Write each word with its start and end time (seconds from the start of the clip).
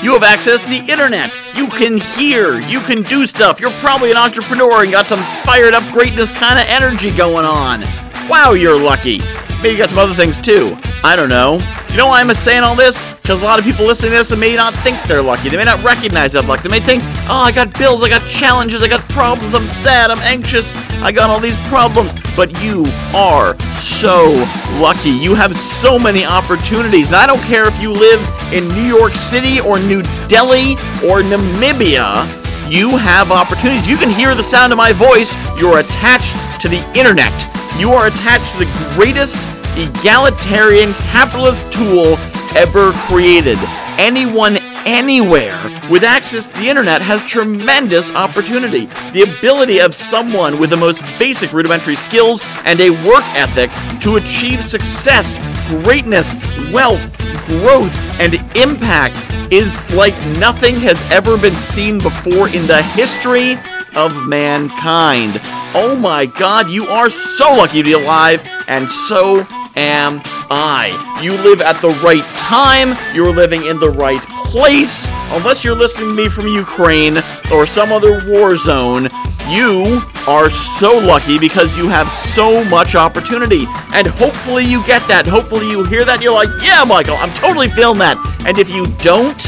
You 0.00 0.12
have 0.12 0.22
access 0.22 0.62
to 0.62 0.70
the 0.70 0.92
internet. 0.92 1.36
You 1.56 1.66
can 1.66 1.98
hear. 1.98 2.60
You 2.60 2.78
can 2.78 3.02
do 3.02 3.26
stuff. 3.26 3.60
You're 3.60 3.72
probably 3.80 4.12
an 4.12 4.16
entrepreneur 4.16 4.84
and 4.84 4.92
got 4.92 5.08
some 5.08 5.18
fired 5.44 5.74
up 5.74 5.82
greatness 5.92 6.30
kind 6.30 6.56
of 6.56 6.66
energy 6.68 7.10
going 7.10 7.44
on. 7.44 7.82
Wow, 8.28 8.52
you're 8.52 8.78
lucky. 8.78 9.18
Maybe 9.60 9.70
you 9.70 9.78
got 9.78 9.90
some 9.90 9.98
other 9.98 10.14
things 10.14 10.38
too. 10.38 10.78
I 11.04 11.14
don't 11.14 11.28
know. 11.28 11.60
You 11.90 11.96
know 11.96 12.08
why 12.08 12.20
I'm 12.20 12.34
saying 12.34 12.64
all 12.64 12.74
this? 12.74 13.06
Because 13.22 13.40
a 13.40 13.44
lot 13.44 13.58
of 13.58 13.64
people 13.64 13.86
listening 13.86 14.10
to 14.12 14.18
this 14.18 14.34
may 14.36 14.56
not 14.56 14.74
think 14.78 15.00
they're 15.04 15.22
lucky. 15.22 15.48
They 15.48 15.56
may 15.56 15.64
not 15.64 15.82
recognize 15.82 16.32
that 16.32 16.46
luck. 16.46 16.62
They 16.62 16.68
may 16.68 16.80
think, 16.80 17.02
oh, 17.28 17.44
I 17.44 17.52
got 17.52 17.76
bills, 17.78 18.02
I 18.02 18.08
got 18.08 18.22
challenges, 18.28 18.82
I 18.82 18.88
got 18.88 19.00
problems, 19.10 19.54
I'm 19.54 19.66
sad, 19.66 20.10
I'm 20.10 20.18
anxious, 20.20 20.74
I 21.02 21.12
got 21.12 21.30
all 21.30 21.38
these 21.38 21.56
problems. 21.68 22.12
But 22.34 22.50
you 22.62 22.84
are 23.14 23.58
so 23.78 24.32
lucky. 24.80 25.10
You 25.10 25.34
have 25.34 25.54
so 25.54 25.98
many 25.98 26.24
opportunities. 26.24 27.08
And 27.08 27.16
I 27.16 27.26
don't 27.26 27.42
care 27.42 27.66
if 27.66 27.80
you 27.80 27.92
live 27.92 28.20
in 28.52 28.66
New 28.68 28.82
York 28.82 29.14
City 29.14 29.60
or 29.60 29.78
New 29.78 30.02
Delhi 30.26 30.72
or 31.06 31.22
Namibia, 31.22 32.26
you 32.70 32.96
have 32.96 33.30
opportunities. 33.30 33.86
You 33.86 33.96
can 33.96 34.10
hear 34.10 34.34
the 34.34 34.44
sound 34.44 34.72
of 34.72 34.76
my 34.76 34.92
voice. 34.92 35.34
You're 35.58 35.78
attached 35.78 36.36
to 36.60 36.68
the 36.68 36.82
internet. 36.98 37.32
You 37.78 37.92
are 37.92 38.08
attached 38.08 38.52
to 38.52 38.58
the 38.58 38.92
greatest 38.94 39.36
egalitarian 39.78 40.92
capitalist 40.94 41.70
tool 41.72 42.16
ever 42.56 42.92
created. 42.92 43.58
Anyone, 43.98 44.58
anywhere, 44.86 45.58
with 45.90 46.04
access 46.04 46.48
to 46.48 46.60
the 46.60 46.68
internet 46.68 47.02
has 47.02 47.22
tremendous 47.24 48.10
opportunity. 48.12 48.86
The 49.12 49.22
ability 49.38 49.80
of 49.80 49.94
someone 49.94 50.58
with 50.58 50.70
the 50.70 50.76
most 50.76 51.02
basic 51.18 51.52
rudimentary 51.52 51.96
skills 51.96 52.40
and 52.64 52.80
a 52.80 52.90
work 53.06 53.24
ethic 53.34 53.70
to 54.02 54.16
achieve 54.16 54.62
success, 54.62 55.38
greatness, 55.68 56.34
wealth, 56.72 57.02
growth, 57.46 57.94
and 58.20 58.34
impact 58.56 59.16
is 59.52 59.78
like 59.92 60.14
nothing 60.38 60.76
has 60.76 61.00
ever 61.10 61.38
been 61.38 61.56
seen 61.56 61.98
before 61.98 62.48
in 62.48 62.66
the 62.66 62.82
history 62.94 63.56
of 63.96 64.26
mankind. 64.26 65.40
Oh 65.74 65.96
my 65.98 66.26
god, 66.26 66.70
you 66.70 66.86
are 66.86 67.10
so 67.10 67.52
lucky 67.54 67.78
to 67.78 67.84
be 67.84 67.92
alive, 67.92 68.42
and 68.68 68.86
so 68.88 69.44
am 69.78 70.20
I. 70.50 70.92
You 71.22 71.32
live 71.32 71.62
at 71.62 71.80
the 71.80 71.90
right 72.02 72.24
time, 72.36 72.96
you're 73.14 73.32
living 73.32 73.64
in 73.66 73.78
the 73.78 73.90
right 73.90 74.20
place. 74.50 75.06
Unless 75.30 75.64
you're 75.64 75.76
listening 75.76 76.10
to 76.10 76.14
me 76.14 76.28
from 76.28 76.48
Ukraine 76.48 77.18
or 77.52 77.64
some 77.64 77.92
other 77.92 78.20
war 78.26 78.56
zone, 78.56 79.08
you 79.48 80.02
are 80.26 80.50
so 80.50 80.98
lucky 80.98 81.38
because 81.38 81.76
you 81.76 81.88
have 81.88 82.10
so 82.10 82.64
much 82.64 82.94
opportunity. 82.94 83.66
And 83.94 84.06
hopefully 84.06 84.64
you 84.64 84.84
get 84.84 85.06
that. 85.08 85.26
Hopefully 85.26 85.70
you 85.70 85.84
hear 85.84 86.04
that 86.04 86.20
you're 86.20 86.34
like, 86.34 86.48
yeah, 86.60 86.84
Michael, 86.84 87.16
I'm 87.16 87.32
totally 87.32 87.68
feeling 87.68 87.98
that. 88.00 88.18
And 88.46 88.58
if 88.58 88.68
you 88.68 88.86
don't, 88.98 89.40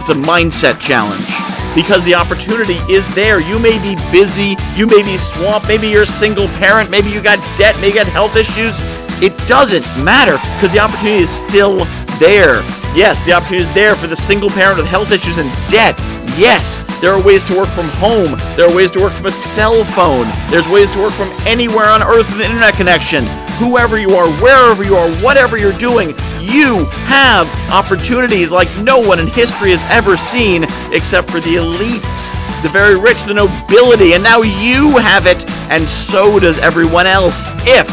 it's 0.00 0.10
a 0.10 0.14
mindset 0.14 0.80
challenge 0.80 1.26
because 1.74 2.04
the 2.04 2.14
opportunity 2.14 2.78
is 2.90 3.06
there. 3.14 3.40
You 3.40 3.58
may 3.58 3.80
be 3.80 3.96
busy, 4.10 4.56
you 4.76 4.86
may 4.86 5.02
be 5.02 5.16
swamped, 5.18 5.68
maybe 5.68 5.88
you're 5.88 6.02
a 6.02 6.06
single 6.06 6.48
parent, 6.58 6.90
maybe 6.90 7.10
you 7.10 7.22
got 7.22 7.38
debt, 7.56 7.76
maybe 7.76 7.98
you 7.98 8.04
got 8.04 8.12
health 8.12 8.36
issues. 8.36 8.78
It 9.22 9.38
doesn't 9.46 9.86
matter 10.02 10.36
because 10.56 10.72
the 10.72 10.80
opportunity 10.80 11.22
is 11.22 11.30
still 11.30 11.78
there. 12.18 12.60
Yes, 12.92 13.22
the 13.22 13.32
opportunity 13.32 13.62
is 13.62 13.72
there 13.72 13.94
for 13.94 14.08
the 14.08 14.16
single 14.16 14.50
parent 14.50 14.78
with 14.78 14.86
health 14.86 15.12
issues 15.12 15.38
and 15.38 15.48
debt. 15.70 15.96
Yes, 16.36 16.82
there 17.00 17.12
are 17.12 17.22
ways 17.22 17.44
to 17.44 17.56
work 17.56 17.68
from 17.68 17.88
home. 17.90 18.36
There 18.56 18.68
are 18.68 18.74
ways 18.74 18.90
to 18.92 19.00
work 19.00 19.12
from 19.12 19.26
a 19.26 19.32
cell 19.32 19.84
phone. 19.84 20.26
There's 20.50 20.66
ways 20.66 20.90
to 20.94 20.98
work 20.98 21.12
from 21.12 21.28
anywhere 21.46 21.86
on 21.86 22.02
earth 22.02 22.26
with 22.26 22.40
an 22.40 22.50
internet 22.50 22.74
connection. 22.74 23.24
Whoever 23.62 23.96
you 23.96 24.10
are, 24.16 24.28
wherever 24.42 24.82
you 24.82 24.96
are, 24.96 25.08
whatever 25.22 25.56
you're 25.56 25.78
doing, 25.78 26.08
you 26.40 26.84
have 27.06 27.46
opportunities 27.70 28.50
like 28.50 28.68
no 28.78 28.98
one 28.98 29.20
in 29.20 29.28
history 29.28 29.70
has 29.70 29.82
ever 29.88 30.16
seen 30.16 30.64
except 30.90 31.30
for 31.30 31.38
the 31.38 31.62
elites, 31.62 32.62
the 32.62 32.68
very 32.68 32.98
rich, 32.98 33.22
the 33.22 33.34
nobility, 33.34 34.14
and 34.14 34.24
now 34.24 34.42
you 34.42 34.98
have 34.98 35.26
it, 35.26 35.48
and 35.70 35.86
so 35.88 36.40
does 36.40 36.58
everyone 36.58 37.06
else. 37.06 37.44
If, 37.64 37.88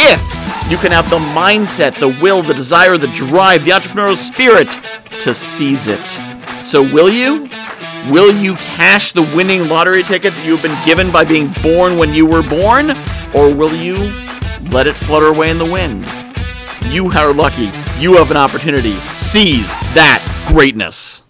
if 0.00 0.70
you 0.70 0.76
can 0.76 0.92
have 0.92 1.10
the 1.10 1.18
mindset, 1.18 1.98
the 1.98 2.16
will, 2.22 2.42
the 2.42 2.54
desire, 2.54 2.96
the 2.96 3.08
drive, 3.08 3.64
the 3.64 3.72
entrepreneurial 3.72 4.16
spirit 4.16 4.68
to 5.20 5.34
seize 5.34 5.86
it. 5.86 6.00
So, 6.64 6.82
will 6.82 7.10
you? 7.10 7.50
Will 8.10 8.34
you 8.34 8.54
cash 8.54 9.12
the 9.12 9.22
winning 9.22 9.68
lottery 9.68 10.02
ticket 10.02 10.32
that 10.32 10.46
you've 10.46 10.62
been 10.62 10.84
given 10.86 11.12
by 11.12 11.24
being 11.24 11.52
born 11.62 11.98
when 11.98 12.14
you 12.14 12.24
were 12.24 12.42
born? 12.42 12.92
Or 13.34 13.52
will 13.54 13.74
you 13.74 13.96
let 14.70 14.86
it 14.86 14.94
flutter 14.94 15.26
away 15.26 15.50
in 15.50 15.58
the 15.58 15.70
wind? 15.70 16.08
You 16.86 17.10
are 17.10 17.32
lucky. 17.34 17.70
You 17.98 18.16
have 18.16 18.30
an 18.30 18.36
opportunity. 18.36 18.98
Seize 19.16 19.68
that 19.94 20.24
greatness. 20.48 21.22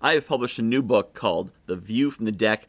I 0.00 0.12
have 0.12 0.28
published 0.28 0.58
a 0.58 0.62
new 0.62 0.82
book 0.82 1.14
called 1.14 1.50
The 1.66 1.76
View 1.76 2.10
from 2.10 2.26
the 2.26 2.32
Deck 2.32 2.68